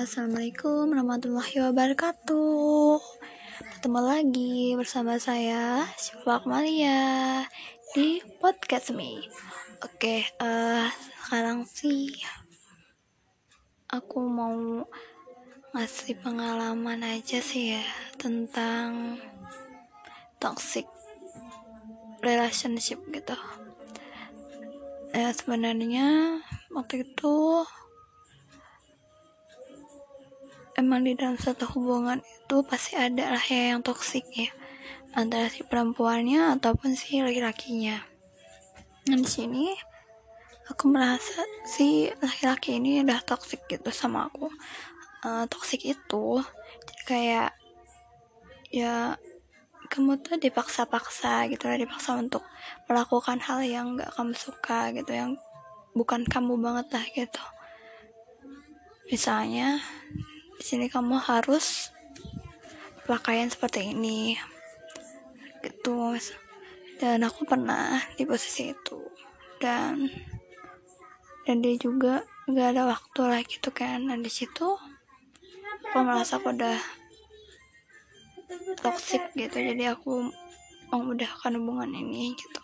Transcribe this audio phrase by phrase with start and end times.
[0.00, 2.96] Assalamualaikum warahmatullahi wabarakatuh.
[3.76, 7.44] Ketemu lagi bersama saya Syifa Akmalia
[7.92, 9.20] Di podcast me.
[9.84, 10.88] Oke, uh,
[11.28, 12.16] sekarang sih
[13.92, 14.88] Aku mau
[15.76, 17.84] ngasih pengalaman aja sih ya
[18.16, 19.20] Tentang
[20.40, 20.88] Toxic
[22.24, 23.36] Relationship gitu.
[25.12, 26.40] Ya sebenarnya
[26.72, 27.68] waktu itu
[30.80, 34.48] emang di dalam satu hubungan itu pasti ada lah ya yang toksik ya.
[35.12, 38.00] Antara si perempuannya ataupun si laki-lakinya.
[39.04, 39.68] Dan di sini
[40.72, 44.48] aku merasa si laki-laki ini udah toksik gitu sama aku.
[45.20, 46.26] Uh, toksik itu
[46.88, 47.50] jadi kayak
[48.72, 49.20] ya
[49.90, 52.46] kamu tuh dipaksa-paksa gitu lah dipaksa untuk
[52.86, 55.34] melakukan hal yang gak kamu suka gitu yang
[55.92, 57.44] bukan kamu banget lah gitu.
[59.10, 59.82] Misalnya
[60.60, 61.88] di sini kamu harus
[63.08, 64.36] pakaian seperti ini.
[65.64, 66.20] Gitu
[67.00, 69.00] dan aku pernah di posisi itu.
[69.56, 70.04] Dan
[71.48, 74.04] dan dia juga gak ada waktu lah gitu kan.
[74.04, 74.68] Dan di situ
[75.88, 76.76] aku merasa aku udah
[78.84, 79.56] toxic gitu.
[79.56, 80.28] Jadi aku
[80.92, 82.60] memudahkan hubungan ini gitu